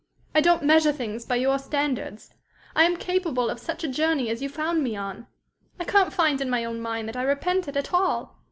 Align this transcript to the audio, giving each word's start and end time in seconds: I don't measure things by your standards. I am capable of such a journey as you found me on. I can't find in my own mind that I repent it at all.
I 0.33 0.41
don't 0.41 0.63
measure 0.63 0.91
things 0.91 1.25
by 1.27 1.35
your 1.35 1.59
standards. 1.59 2.33
I 2.75 2.85
am 2.85 2.97
capable 2.97 3.51
of 3.51 3.59
such 3.59 3.83
a 3.83 3.87
journey 3.87 4.31
as 4.31 4.41
you 4.41 4.49
found 4.49 4.81
me 4.83 4.95
on. 4.95 5.27
I 5.79 5.83
can't 5.83 6.11
find 6.11 6.41
in 6.41 6.49
my 6.49 6.65
own 6.65 6.81
mind 6.81 7.07
that 7.09 7.15
I 7.15 7.21
repent 7.21 7.67
it 7.67 7.77
at 7.77 7.93
all. 7.93 8.35